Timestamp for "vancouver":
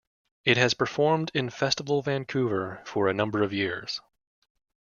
2.01-2.81